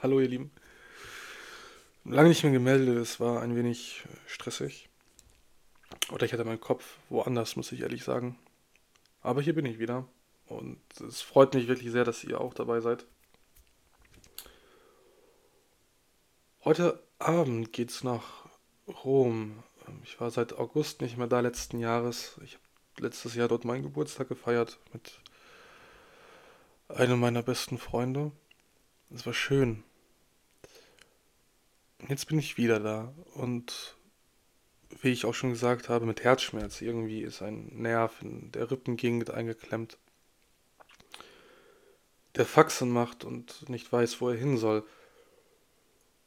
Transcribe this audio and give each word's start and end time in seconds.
Hallo 0.00 0.20
ihr 0.20 0.28
Lieben. 0.28 0.52
Lange 2.04 2.28
nicht 2.28 2.44
mehr 2.44 2.52
gemeldet, 2.52 2.98
es 2.98 3.18
war 3.18 3.42
ein 3.42 3.56
wenig 3.56 4.04
stressig. 4.28 4.88
Oder 6.12 6.24
ich 6.24 6.32
hatte 6.32 6.44
meinen 6.44 6.60
Kopf 6.60 6.98
woanders, 7.08 7.56
muss 7.56 7.72
ich 7.72 7.80
ehrlich 7.80 8.04
sagen. 8.04 8.38
Aber 9.22 9.42
hier 9.42 9.56
bin 9.56 9.66
ich 9.66 9.80
wieder. 9.80 10.06
Und 10.46 10.78
es 11.00 11.20
freut 11.20 11.52
mich 11.54 11.66
wirklich 11.66 11.90
sehr, 11.90 12.04
dass 12.04 12.22
ihr 12.22 12.40
auch 12.40 12.54
dabei 12.54 12.80
seid. 12.80 13.06
Heute 16.62 17.02
Abend 17.18 17.72
geht's 17.72 18.04
nach 18.04 18.48
Rom. 18.86 19.64
Ich 20.04 20.20
war 20.20 20.30
seit 20.30 20.52
August 20.52 21.00
nicht 21.00 21.16
mehr 21.16 21.26
da 21.26 21.40
letzten 21.40 21.80
Jahres. 21.80 22.38
Ich 22.44 22.54
habe 22.54 22.62
letztes 23.08 23.34
Jahr 23.34 23.48
dort 23.48 23.64
meinen 23.64 23.82
Geburtstag 23.82 24.28
gefeiert 24.28 24.78
mit 24.92 25.18
einem 26.86 27.18
meiner 27.18 27.42
besten 27.42 27.78
Freunde. 27.78 28.30
Es 29.12 29.26
war 29.26 29.34
schön. 29.34 29.82
Jetzt 32.06 32.26
bin 32.28 32.38
ich 32.38 32.56
wieder 32.56 32.78
da 32.78 33.12
und 33.34 33.96
wie 35.02 35.10
ich 35.10 35.24
auch 35.26 35.34
schon 35.34 35.50
gesagt 35.50 35.88
habe, 35.88 36.06
mit 36.06 36.22
Herzschmerz. 36.22 36.80
Irgendwie 36.80 37.22
ist 37.22 37.42
ein 37.42 37.66
Nerv 37.74 38.22
in 38.22 38.52
der 38.52 38.70
Rippengegend 38.70 39.30
eingeklemmt, 39.30 39.98
der 42.36 42.46
Faxen 42.46 42.90
macht 42.90 43.24
und 43.24 43.68
nicht 43.68 43.92
weiß, 43.92 44.20
wo 44.20 44.30
er 44.30 44.36
hin 44.36 44.56
soll. 44.56 44.84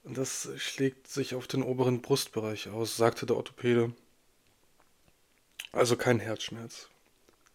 Das 0.04 0.50
schlägt 0.58 1.08
sich 1.08 1.36
auf 1.36 1.48
den 1.48 1.64
oberen 1.64 2.02
Brustbereich 2.02 2.70
aus, 2.70 2.98
sagte 2.98 3.26
der 3.26 3.38
Orthopäde. 3.38 3.94
Also 5.72 5.96
kein 5.96 6.20
Herzschmerz. 6.20 6.90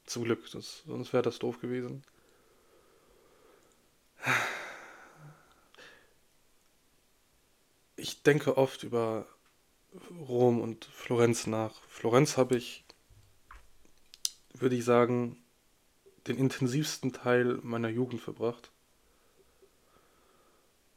Zum 0.06 0.24
Glück, 0.24 0.50
das, 0.52 0.82
sonst 0.86 1.12
wäre 1.12 1.22
das 1.22 1.38
doof 1.38 1.60
gewesen. 1.60 2.02
Ich 8.06 8.22
denke 8.22 8.56
oft 8.56 8.84
über 8.84 9.26
Rom 10.28 10.60
und 10.60 10.84
Florenz 10.84 11.48
nach. 11.48 11.74
Florenz 11.88 12.36
habe 12.36 12.56
ich, 12.56 12.84
würde 14.54 14.76
ich 14.76 14.84
sagen, 14.84 15.42
den 16.28 16.38
intensivsten 16.38 17.12
Teil 17.12 17.58
meiner 17.64 17.88
Jugend 17.88 18.20
verbracht. 18.20 18.70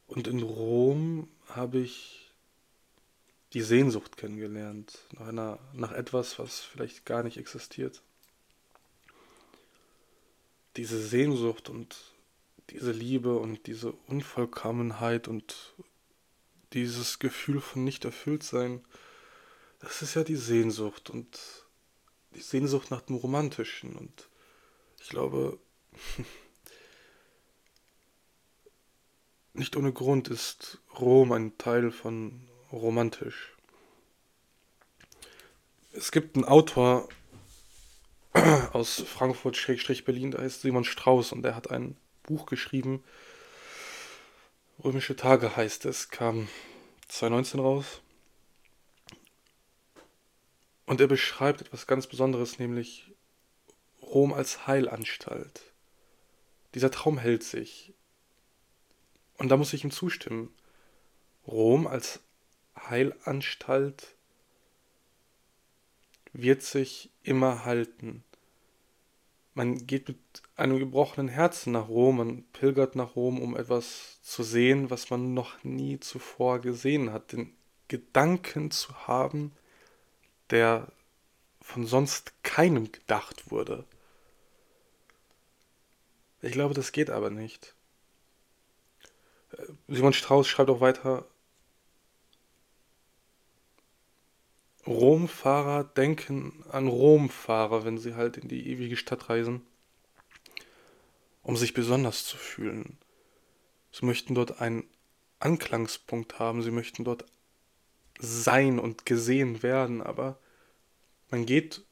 Und 0.06 0.28
in 0.28 0.40
Rom 0.40 1.28
habe 1.48 1.80
ich 1.80 2.30
die 3.54 3.62
Sehnsucht 3.62 4.16
kennengelernt, 4.16 4.96
nach, 5.10 5.26
einer, 5.26 5.58
nach 5.72 5.90
etwas, 5.90 6.38
was 6.38 6.60
vielleicht 6.60 7.06
gar 7.06 7.24
nicht 7.24 7.38
existiert. 7.38 8.02
Diese 10.76 11.02
Sehnsucht 11.04 11.70
und 11.70 11.96
diese 12.70 12.92
Liebe 12.92 13.36
und 13.36 13.66
diese 13.66 13.90
Unvollkommenheit 14.06 15.26
und 15.26 15.74
dieses 16.72 17.18
Gefühl 17.18 17.60
von 17.60 17.84
nicht 17.84 18.04
erfüllt 18.04 18.42
sein, 18.42 18.84
das 19.80 20.02
ist 20.02 20.14
ja 20.14 20.24
die 20.24 20.36
Sehnsucht 20.36 21.10
und 21.10 21.38
die 22.34 22.40
Sehnsucht 22.40 22.90
nach 22.90 23.00
dem 23.02 23.16
Romantischen. 23.16 23.96
Und 23.96 24.28
ich 25.00 25.08
glaube, 25.08 25.58
nicht 29.54 29.76
ohne 29.76 29.92
Grund 29.92 30.28
ist 30.28 30.78
Rom 30.98 31.32
ein 31.32 31.56
Teil 31.58 31.90
von 31.90 32.48
romantisch. 32.72 33.56
Es 35.92 36.12
gibt 36.12 36.36
einen 36.36 36.44
Autor 36.44 37.08
aus 38.72 39.02
Frankfurt-Berlin, 39.02 40.30
der 40.30 40.42
heißt 40.42 40.60
Simon 40.60 40.84
Strauß 40.84 41.32
und 41.32 41.42
der 41.42 41.56
hat 41.56 41.70
ein 41.70 41.96
Buch 42.22 42.46
geschrieben, 42.46 43.02
Römische 44.82 45.14
Tage 45.14 45.56
heißt 45.56 45.84
es, 45.84 46.08
kam 46.08 46.48
2019 47.08 47.60
raus. 47.60 48.00
Und 50.86 51.02
er 51.02 51.06
beschreibt 51.06 51.60
etwas 51.60 51.86
ganz 51.86 52.06
Besonderes, 52.06 52.58
nämlich 52.58 53.12
Rom 54.00 54.32
als 54.32 54.66
Heilanstalt. 54.66 55.60
Dieser 56.74 56.90
Traum 56.90 57.18
hält 57.18 57.42
sich. 57.42 57.92
Und 59.36 59.50
da 59.50 59.58
muss 59.58 59.74
ich 59.74 59.84
ihm 59.84 59.90
zustimmen. 59.90 60.50
Rom 61.46 61.86
als 61.86 62.20
Heilanstalt 62.74 64.14
wird 66.32 66.62
sich 66.62 67.10
immer 67.22 67.66
halten. 67.66 68.24
Man 69.54 69.86
geht 69.86 70.08
mit 70.08 70.18
einem 70.56 70.78
gebrochenen 70.78 71.28
Herzen 71.28 71.72
nach 71.72 71.88
Rom, 71.88 72.18
man 72.18 72.44
pilgert 72.52 72.94
nach 72.94 73.16
Rom, 73.16 73.40
um 73.40 73.56
etwas 73.56 74.22
zu 74.22 74.42
sehen, 74.42 74.90
was 74.90 75.10
man 75.10 75.34
noch 75.34 75.64
nie 75.64 75.98
zuvor 75.98 76.60
gesehen 76.60 77.12
hat, 77.12 77.32
den 77.32 77.52
Gedanken 77.88 78.70
zu 78.70 79.08
haben, 79.08 79.52
der 80.50 80.92
von 81.60 81.86
sonst 81.86 82.32
keinem 82.42 82.92
gedacht 82.92 83.50
wurde. 83.50 83.84
Ich 86.42 86.52
glaube, 86.52 86.74
das 86.74 86.92
geht 86.92 87.10
aber 87.10 87.30
nicht. 87.30 87.74
Äh, 89.52 89.66
Simon 89.88 90.12
Strauß 90.12 90.48
schreibt 90.48 90.70
auch 90.70 90.80
weiter, 90.80 91.26
Romfahrer 94.90 95.84
denken 95.84 96.64
an 96.68 96.88
Romfahrer, 96.88 97.84
wenn 97.84 97.98
sie 97.98 98.16
halt 98.16 98.36
in 98.36 98.48
die 98.48 98.68
ewige 98.68 98.96
Stadt 98.96 99.28
reisen, 99.28 99.62
um 101.42 101.56
sich 101.56 101.74
besonders 101.74 102.24
zu 102.24 102.36
fühlen. 102.36 102.98
Sie 103.92 104.04
möchten 104.04 104.34
dort 104.34 104.60
einen 104.60 104.84
Anklangspunkt 105.38 106.38
haben, 106.38 106.62
sie 106.62 106.72
möchten 106.72 107.04
dort 107.04 107.24
sein 108.18 108.78
und 108.78 109.06
gesehen 109.06 109.62
werden, 109.62 110.02
aber 110.02 110.38
man 111.30 111.46
geht 111.46 111.84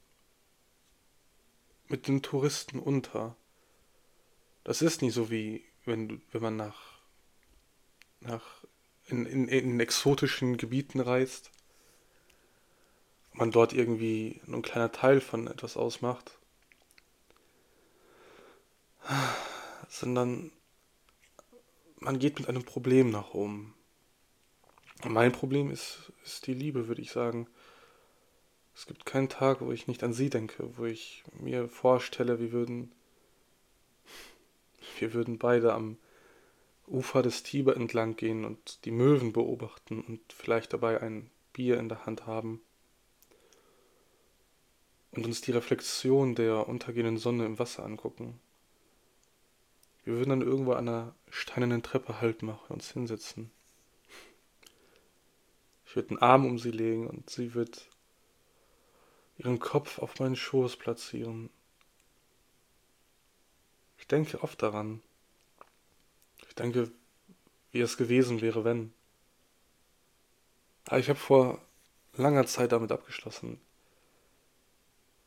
mit 1.86 2.09
den 2.09 2.20
Touristen 2.20 2.80
unter. 2.80 3.36
Das 4.65 4.82
ist 4.82 5.03
nicht 5.03 5.15
so 5.15 5.30
wie 5.30 5.65
wenn, 5.84 6.20
wenn 6.32 6.42
man 6.42 6.56
nach, 6.56 6.98
nach 8.20 8.65
in, 9.06 9.25
in, 9.25 9.47
in 9.47 9.80
exotischen 9.80 10.56
Gebieten 10.56 11.00
reist 11.00 11.53
man 13.38 13.53
dort 13.53 13.72
irgendwie 13.72 14.41
nur 14.47 14.59
ein 14.59 14.62
kleiner 14.62 14.91
Teil 14.91 15.21
von 15.21 15.47
etwas 15.47 15.76
ausmacht, 15.76 16.38
sondern 19.88 20.50
man 22.00 22.19
geht 22.19 22.38
mit 22.38 22.48
einem 22.48 22.65
Problem 22.65 23.10
nach 23.10 23.34
oben. 23.34 23.75
Mein 25.04 25.31
Problem 25.31 25.71
ist, 25.71 26.12
ist 26.25 26.47
die 26.48 26.54
Liebe, 26.54 26.88
würde 26.88 27.00
ich 27.00 27.12
sagen. 27.12 27.47
Es 28.75 28.87
gibt 28.87 29.06
keinen 29.06 29.28
Tag, 29.28 29.60
wo 29.60 29.71
ich 29.71 29.87
nicht 29.87 30.03
an 30.03 30.12
sie 30.12 30.31
denke, 30.31 30.77
wo 30.77 30.84
ich 30.84 31.22
mir 31.32 31.69
vorstelle, 31.69 32.41
wir 32.41 32.53
würden, 32.53 32.93
wir 34.98 35.12
würden 35.15 35.38
beide 35.38 35.72
am 35.75 35.97
Ufer 36.88 37.22
des 37.22 37.44
Tiber 37.44 37.77
entlang 37.77 38.16
gehen 38.16 38.44
und 38.44 38.84
die 38.84 38.91
Möwen 38.91 39.32
beobachten 39.32 40.00
und 40.00 40.21
vielleicht 40.32 40.72
dabei 40.72 41.00
ein 41.00 41.31
Bier 41.53 41.78
in 41.78 41.88
der 41.88 42.04
Hand 42.06 42.27
haben 42.27 42.60
und 45.13 45.25
uns 45.27 45.41
die 45.41 45.53
Reflexion 45.53 46.35
der 46.35 46.69
untergehenden 46.69 47.19
Sonne 47.19 47.47
im 47.47 47.59
Wasser 47.59 47.85
angucken. 47.85 48.41
Wir 50.05 50.15
würden 50.15 50.31
dann 50.31 50.43
irgendwo 50.43 50.73
an 50.73 50.89
einer 50.89 51.15
steinernen 51.29 51.83
Treppe 51.83 52.21
Halt 52.21 52.43
machen 52.43 52.65
und 52.69 52.77
uns 52.77 52.93
hinsetzen. 52.93 53.51
Ich 55.87 55.97
würde 55.97 56.11
einen 56.11 56.19
Arm 56.19 56.47
um 56.47 56.59
sie 56.59 56.71
legen 56.71 57.07
und 57.07 57.31
sie 57.31 57.55
wird 57.55 57.89
ihren 59.39 59.59
Kopf 59.59 59.99
auf 59.99 60.19
meinen 60.19 60.37
Schoß 60.37 60.77
platzieren. 60.77 61.51
Ich 63.99 64.07
denke 64.07 64.43
oft 64.43 64.63
daran. 64.63 65.03
Ich 66.47 66.55
denke, 66.55 66.91
wie 67.73 67.81
es 67.81 67.97
gewesen 67.97 68.41
wäre, 68.41 68.65
wenn. 68.65 68.93
Aber 70.87 70.99
ich 70.99 71.09
habe 71.09 71.19
vor 71.19 71.61
langer 72.15 72.47
Zeit 72.47 72.72
damit 72.72 72.93
abgeschlossen. 72.93 73.61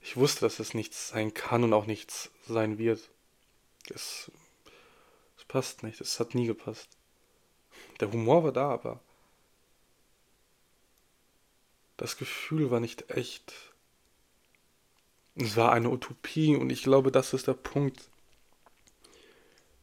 Ich 0.02 0.18
wusste, 0.18 0.42
dass 0.42 0.60
es 0.60 0.74
nichts 0.74 1.10
sein 1.10 1.34
kann 1.34 1.64
und 1.64 1.74
auch 1.74 1.86
nichts 1.86 2.32
sein 2.48 2.78
wird. 2.78 3.10
Es, 3.90 4.32
es 5.38 5.46
passt 5.46 5.84
nicht, 5.84 6.02
es 6.02 6.20
hat 6.20 6.36
nie 6.36 6.48
gepasst. 6.48 6.90
Der 8.00 8.12
Humor 8.12 8.44
war 8.44 8.52
da, 8.52 8.70
aber 8.70 9.00
das 11.98 12.18
Gefühl 12.18 12.72
war 12.72 12.80
nicht 12.80 13.12
echt. 13.12 13.54
Es 15.36 15.56
war 15.56 15.72
eine 15.72 15.90
Utopie 15.90 16.56
und 16.56 16.72
ich 16.72 16.84
glaube, 16.84 17.12
das 17.12 17.34
ist 17.34 17.48
der 17.48 17.54
Punkt, 17.54 18.10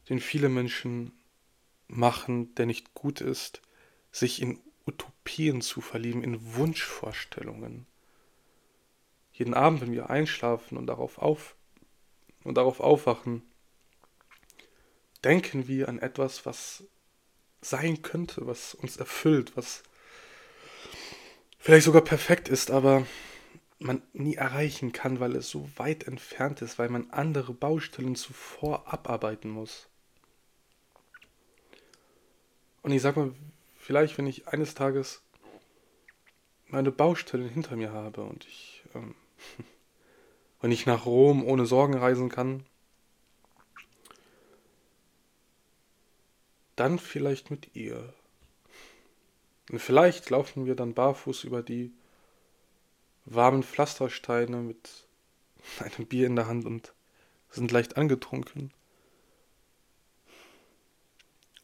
den 0.09 0.19
viele 0.19 0.49
Menschen 0.49 1.13
machen, 1.87 2.53
der 2.55 2.65
nicht 2.65 2.93
gut 2.93 3.21
ist, 3.21 3.61
sich 4.11 4.41
in 4.41 4.59
Utopien 4.85 5.61
zu 5.61 5.81
verlieben, 5.81 6.23
in 6.23 6.55
Wunschvorstellungen 6.55 7.87
jeden 9.39 9.53
Abend, 9.53 9.81
wenn 9.81 9.93
wir 9.93 10.09
einschlafen 10.09 10.77
und 10.77 10.85
darauf 10.85 11.17
auf 11.17 11.55
und 12.43 12.55
darauf 12.55 12.81
aufwachen, 12.81 13.41
denken 15.23 15.67
wir 15.67 15.87
an 15.87 15.97
etwas, 15.99 16.45
was 16.45 16.83
sein 17.61 18.01
könnte, 18.01 18.47
was 18.47 18.75
uns 18.75 18.97
erfüllt, 18.97 19.55
was 19.55 19.83
vielleicht 21.57 21.85
sogar 21.85 22.01
perfekt 22.01 22.49
ist, 22.49 22.69
aber 22.69 23.05
man 23.79 24.01
nie 24.11 24.35
erreichen 24.35 24.91
kann, 24.91 25.21
weil 25.21 25.35
es 25.37 25.49
so 25.49 25.69
weit 25.77 26.03
entfernt 26.03 26.61
ist, 26.61 26.77
weil 26.77 26.89
man 26.89 27.09
andere 27.11 27.53
Baustellen 27.53 28.15
zuvor 28.15 28.91
abarbeiten 28.91 29.49
muss. 29.49 29.87
Und 32.81 32.91
ich 32.91 33.01
sag 33.01 33.15
mal, 33.15 33.33
vielleicht, 33.77 34.17
wenn 34.17 34.27
ich 34.27 34.49
eines 34.49 34.73
Tages 34.73 35.21
meine 36.67 36.91
Baustellen 36.91 37.49
hinter 37.49 37.77
mir 37.77 37.93
habe 37.93 38.23
und 38.23 38.45
ich, 38.45 38.83
ähm, 38.93 39.15
wenn 40.61 40.71
ich 40.71 40.85
nach 40.85 41.05
Rom 41.05 41.43
ohne 41.43 41.65
Sorgen 41.65 41.95
reisen 41.95 42.29
kann, 42.29 42.65
dann 46.75 46.99
vielleicht 46.99 47.51
mit 47.51 47.75
ihr. 47.75 48.13
Und 49.69 49.79
vielleicht 49.79 50.29
laufen 50.29 50.65
wir 50.65 50.75
dann 50.75 50.93
barfuß 50.93 51.43
über 51.43 51.61
die 51.61 51.91
warmen 53.25 53.63
Pflastersteine 53.63 54.57
mit 54.57 55.07
einem 55.79 56.07
Bier 56.07 56.27
in 56.27 56.35
der 56.35 56.47
Hand 56.47 56.65
und 56.65 56.93
sind 57.49 57.71
leicht 57.71 57.97
angetrunken, 57.97 58.71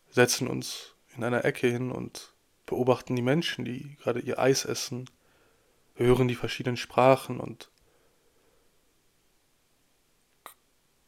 setzen 0.10 0.48
uns 0.48 0.96
in 1.16 1.24
einer 1.24 1.46
Ecke 1.46 1.68
hin 1.68 1.92
und 1.92 2.34
beobachten 2.66 3.16
die 3.16 3.22
Menschen, 3.22 3.66
die 3.66 3.96
gerade 3.98 4.20
ihr 4.20 4.40
Eis 4.40 4.66
essen, 4.66 5.10
hören 5.96 6.28
die 6.28 6.36
verschiedenen 6.36 6.78
Sprachen 6.78 7.40
und 7.40 7.70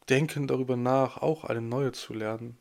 denken 0.08 0.46
darüber 0.46 0.76
nach, 0.76 1.18
auch 1.18 1.44
eine 1.44 1.60
neue 1.60 1.92
zu 1.92 2.14
lernen. 2.14 2.58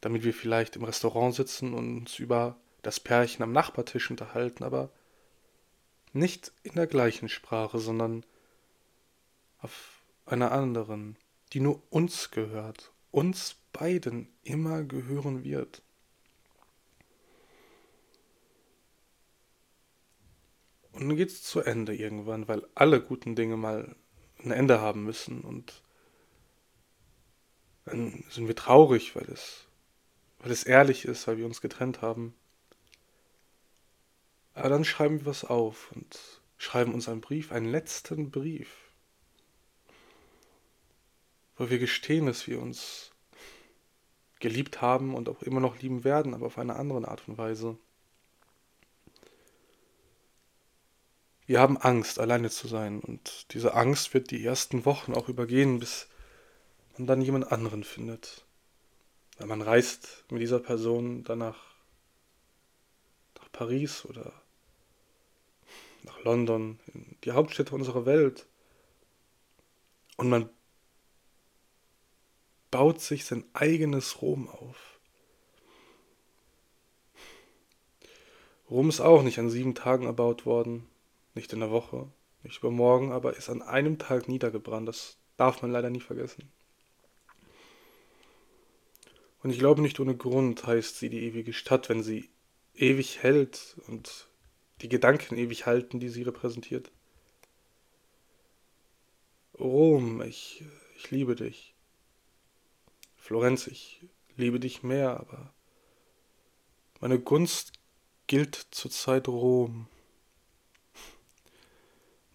Damit 0.00 0.24
wir 0.24 0.34
vielleicht 0.34 0.76
im 0.76 0.84
Restaurant 0.84 1.34
sitzen 1.34 1.74
und 1.74 1.98
uns 1.98 2.18
über 2.18 2.56
das 2.82 3.00
Pärchen 3.00 3.42
am 3.42 3.52
Nachbartisch 3.52 4.10
unterhalten, 4.10 4.64
aber 4.64 4.90
nicht 6.12 6.52
in 6.62 6.74
der 6.74 6.86
gleichen 6.86 7.28
Sprache, 7.28 7.78
sondern 7.78 8.24
auf 9.58 10.02
einer 10.24 10.52
anderen, 10.52 11.16
die 11.52 11.60
nur 11.60 11.82
uns 11.90 12.30
gehört, 12.30 12.92
uns 13.10 13.56
beiden 13.72 14.28
immer 14.42 14.82
gehören 14.82 15.44
wird. 15.44 15.82
Und 20.96 21.08
dann 21.08 21.16
geht 21.16 21.30
es 21.30 21.42
zu 21.42 21.60
Ende 21.60 21.94
irgendwann, 21.94 22.48
weil 22.48 22.66
alle 22.74 23.02
guten 23.02 23.36
Dinge 23.36 23.56
mal 23.56 23.94
ein 24.42 24.50
Ende 24.50 24.80
haben 24.80 25.04
müssen. 25.04 25.42
Und 25.42 25.82
dann 27.84 28.24
sind 28.30 28.48
wir 28.48 28.56
traurig, 28.56 29.14
weil 29.14 29.28
es, 29.30 29.66
weil 30.38 30.50
es 30.50 30.64
ehrlich 30.64 31.04
ist, 31.04 31.26
weil 31.26 31.36
wir 31.36 31.44
uns 31.46 31.60
getrennt 31.60 32.00
haben. 32.00 32.34
Aber 34.54 34.70
dann 34.70 34.84
schreiben 34.84 35.20
wir 35.20 35.26
was 35.26 35.44
auf 35.44 35.92
und 35.92 36.18
schreiben 36.56 36.94
uns 36.94 37.10
einen 37.10 37.20
Brief, 37.20 37.52
einen 37.52 37.70
letzten 37.70 38.30
Brief, 38.30 38.70
wo 41.56 41.68
wir 41.68 41.78
gestehen, 41.78 42.24
dass 42.24 42.46
wir 42.46 42.60
uns 42.60 43.12
geliebt 44.40 44.80
haben 44.80 45.14
und 45.14 45.28
auch 45.28 45.42
immer 45.42 45.60
noch 45.60 45.78
lieben 45.80 46.04
werden, 46.04 46.32
aber 46.32 46.46
auf 46.46 46.56
eine 46.56 46.76
andere 46.76 47.06
Art 47.06 47.28
und 47.28 47.36
Weise. 47.36 47.78
Wir 51.46 51.60
haben 51.60 51.76
Angst, 51.76 52.18
alleine 52.18 52.50
zu 52.50 52.66
sein. 52.66 53.00
Und 53.00 53.52
diese 53.54 53.74
Angst 53.74 54.12
wird 54.14 54.30
die 54.30 54.44
ersten 54.44 54.84
Wochen 54.84 55.14
auch 55.14 55.28
übergehen, 55.28 55.78
bis 55.78 56.08
man 56.96 57.06
dann 57.06 57.22
jemand 57.22 57.52
anderen 57.52 57.84
findet. 57.84 58.44
Weil 59.38 59.46
man 59.46 59.62
reist 59.62 60.24
mit 60.30 60.42
dieser 60.42 60.58
Person 60.58 61.22
danach 61.22 61.58
nach 63.38 63.52
Paris 63.52 64.04
oder 64.04 64.32
nach 66.02 66.22
London, 66.24 66.80
in 66.92 67.16
die 67.24 67.32
Hauptstädte 67.32 67.74
unserer 67.74 68.06
Welt. 68.06 68.46
Und 70.16 70.28
man 70.28 70.48
baut 72.70 73.00
sich 73.00 73.24
sein 73.24 73.44
eigenes 73.52 74.20
Rom 74.20 74.48
auf. 74.48 74.98
Rom 78.68 78.88
ist 78.88 79.00
auch 79.00 79.22
nicht 79.22 79.38
an 79.38 79.50
sieben 79.50 79.76
Tagen 79.76 80.06
erbaut 80.06 80.44
worden. 80.44 80.88
Nicht 81.36 81.52
in 81.52 81.60
der 81.60 81.70
Woche, 81.70 82.10
nicht 82.42 82.60
übermorgen, 82.60 83.12
aber 83.12 83.36
ist 83.36 83.50
an 83.50 83.60
einem 83.60 83.98
Tag 83.98 84.26
niedergebrannt. 84.26 84.88
Das 84.88 85.18
darf 85.36 85.60
man 85.60 85.70
leider 85.70 85.90
nie 85.90 86.00
vergessen. 86.00 86.50
Und 89.42 89.50
ich 89.50 89.58
glaube 89.58 89.82
nicht 89.82 90.00
ohne 90.00 90.16
Grund 90.16 90.66
heißt 90.66 90.98
sie 90.98 91.10
die 91.10 91.24
ewige 91.24 91.52
Stadt, 91.52 91.90
wenn 91.90 92.02
sie 92.02 92.30
ewig 92.74 93.22
hält 93.22 93.76
und 93.86 94.28
die 94.80 94.88
Gedanken 94.88 95.36
ewig 95.36 95.66
halten, 95.66 96.00
die 96.00 96.08
sie 96.08 96.22
repräsentiert. 96.22 96.90
Rom, 99.60 100.22
ich, 100.22 100.64
ich 100.96 101.10
liebe 101.10 101.34
dich. 101.34 101.74
Florenz, 103.14 103.66
ich 103.66 104.00
liebe 104.36 104.58
dich 104.58 104.82
mehr, 104.82 105.20
aber 105.20 105.52
meine 107.00 107.20
Gunst 107.20 107.72
gilt 108.26 108.54
zurzeit 108.70 109.28
Rom 109.28 109.86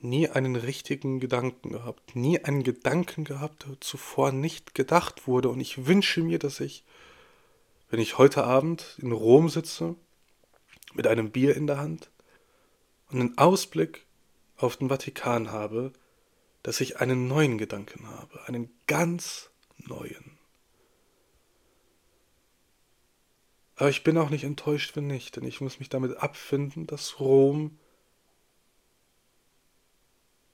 nie 0.04 0.30
einen 0.30 0.56
richtigen 0.56 1.20
Gedanken 1.20 1.70
gehabt, 1.70 2.16
nie 2.16 2.44
einen 2.44 2.64
Gedanken 2.64 3.24
gehabt, 3.24 3.66
der 3.66 3.80
zuvor 3.80 4.32
nicht 4.32 4.76
gedacht 4.76 5.28
wurde. 5.28 5.50
Und 5.50 5.60
ich 5.60 5.86
wünsche 5.86 6.22
mir, 6.22 6.40
dass 6.40 6.60
ich, 6.60 6.84
wenn 7.90 8.00
ich 8.00 8.18
heute 8.18 8.44
Abend 8.44 8.98
in 9.02 9.12
Rom 9.12 9.50
sitze, 9.50 9.96
mit 10.94 11.08
einem 11.08 11.32
Bier 11.32 11.56
in 11.56 11.68
der 11.68 11.78
Hand 11.78 12.10
und 13.10 13.20
einen 13.20 13.38
Ausblick 13.38 14.06
auf 14.58 14.78
den 14.78 14.90
Vatikan 14.90 15.52
habe, 15.52 15.92
dass 16.64 16.82
ich 16.82 17.00
einen 17.00 17.28
neuen 17.28 17.58
Gedanken 17.58 18.08
habe, 18.08 18.46
einen 18.48 18.70
ganz 18.88 19.50
neuen. 19.78 20.38
Aber 23.76 23.90
ich 23.90 24.04
bin 24.04 24.18
auch 24.18 24.30
nicht 24.30 24.44
enttäuscht, 24.44 24.96
wenn 24.96 25.08
nicht, 25.08 25.36
denn 25.36 25.44
ich 25.44 25.60
muss 25.60 25.80
mich 25.80 25.90
damit 25.90 26.18
abfinden, 26.18 26.86
dass 26.86 27.20
Rom 27.20 27.80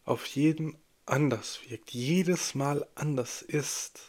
auf 0.07 0.25
jeden 0.25 0.77
anders 1.05 1.59
wirkt, 1.69 1.91
jedes 1.91 2.55
Mal 2.55 2.87
anders 2.95 3.41
ist. 3.41 4.01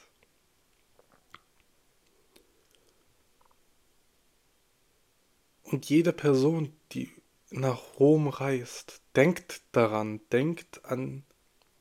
Und 5.65 5.91
jede 5.91 6.13
Person, 6.13 6.73
die 6.93 7.11
nach 7.51 7.99
Rom 7.99 8.29
reist, 8.29 9.03
denkt 9.17 9.61
daran, 9.73 10.21
denkt 10.31 10.85
an 10.85 11.25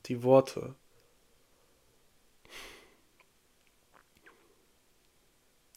die 0.06 0.22
Worte. 0.22 0.74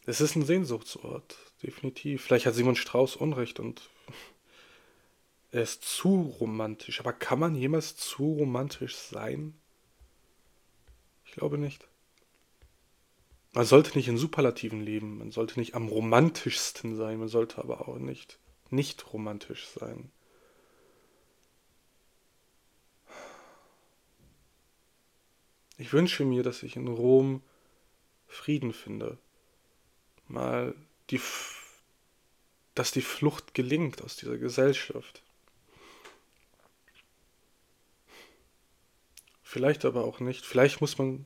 Es 0.06 0.20
ist 0.20 0.36
ein 0.36 0.46
Sehnsuchtsort, 0.46 1.38
definitiv. 1.62 2.24
Vielleicht 2.24 2.48
hat 2.48 2.56
Simon 2.56 2.76
Strauß 2.76 3.16
Unrecht 3.18 3.60
und 3.60 3.90
er 5.52 5.64
ist 5.64 5.84
zu 5.84 6.34
romantisch. 6.40 7.00
Aber 7.00 7.14
kann 7.14 7.40
man 7.40 7.56
jemals 7.56 7.96
zu 7.96 8.34
romantisch 8.34 8.96
sein? 8.96 9.54
Ich 11.26 11.34
glaube 11.34 11.58
nicht. 11.58 11.88
Man 13.54 13.66
sollte 13.66 13.98
nicht 13.98 14.08
in 14.08 14.18
Superlativen 14.18 14.82
leben. 14.82 15.18
Man 15.18 15.32
sollte 15.32 15.60
nicht 15.60 15.76
am 15.76 15.88
romantischsten 15.88 16.96
sein. 16.96 17.20
Man 17.20 17.28
sollte 17.28 17.58
aber 17.58 17.88
auch 17.88 17.98
nicht 17.98 18.40
nicht 18.72 19.14
romantisch 19.14 19.68
sein. 19.68 20.12
Ich 25.78 25.94
wünsche 25.94 26.26
mir, 26.26 26.44
dass 26.44 26.64
ich 26.64 26.76
in 26.76 26.88
Rom 26.88 27.42
Frieden 28.28 28.72
finde. 28.72 29.18
Mal 30.28 30.76
die, 31.10 31.20
dass 32.76 32.92
die 32.92 33.02
Flucht 33.02 33.54
gelingt 33.54 34.02
aus 34.02 34.16
dieser 34.16 34.38
Gesellschaft. 34.38 35.24
Vielleicht 39.52 39.84
aber 39.84 40.06
auch 40.06 40.22
nicht. 40.22 40.46
Vielleicht 40.46 40.80
muss 40.80 40.98
man 40.98 41.26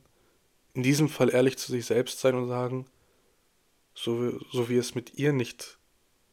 in 0.74 0.82
diesem 0.82 1.08
Fall 1.08 1.32
ehrlich 1.32 1.58
zu 1.58 1.70
sich 1.70 1.86
selbst 1.86 2.18
sein 2.18 2.34
und 2.34 2.48
sagen, 2.48 2.86
so, 3.94 4.40
so 4.50 4.68
wie 4.68 4.78
es 4.78 4.96
mit 4.96 5.14
ihr 5.14 5.32
nicht 5.32 5.78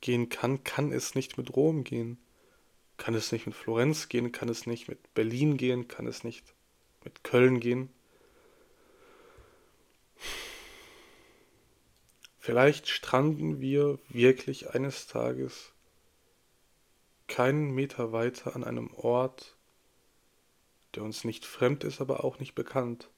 gehen 0.02 0.28
kann, 0.30 0.64
kann 0.64 0.92
es 0.92 1.14
nicht 1.14 1.38
mit 1.38 1.56
Rom 1.56 1.84
gehen. 1.84 2.18
Kann 2.98 3.14
es 3.14 3.32
nicht 3.32 3.46
mit 3.46 3.54
Florenz 3.54 4.10
gehen, 4.10 4.32
kann 4.32 4.50
es 4.50 4.66
nicht 4.66 4.88
mit 4.88 5.14
Berlin 5.14 5.56
gehen, 5.56 5.88
kann 5.88 6.08
es 6.08 6.24
nicht 6.24 6.56
mit 7.04 7.24
Köln 7.24 7.60
gehen. 7.60 7.90
Vielleicht 12.40 12.88
stranden 12.88 13.62
wir 13.62 14.00
wirklich 14.10 14.72
eines 14.72 15.06
Tages 15.06 15.74
keinen 17.28 17.70
Meter 17.70 18.12
weiter 18.12 18.56
an 18.56 18.64
einem 18.64 18.92
Ort, 18.96 19.53
der 20.96 21.04
uns 21.04 21.24
nicht 21.24 21.46
fremd 21.46 21.84
ist, 21.84 22.02
aber 22.02 22.24
auch 22.24 22.40
nicht 22.40 22.56
bekannt. 22.56 23.10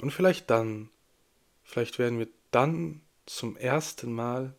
Und 0.00 0.10
vielleicht 0.10 0.50
dann, 0.50 0.90
vielleicht 1.62 1.98
werden 1.98 2.18
wir 2.18 2.28
dann 2.50 3.00
zum 3.26 3.56
ersten 3.56 4.12
Mal 4.12 4.54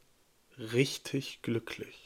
richtig 0.57 1.41
glücklich. 1.41 2.04